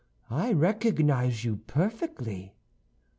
I 0.31 0.51
recognize 0.53 1.45
you 1.45 1.57
perfectly." 1.67 2.55